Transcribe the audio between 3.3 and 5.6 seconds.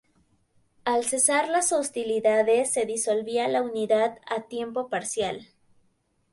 la unidad a tiempo parcial.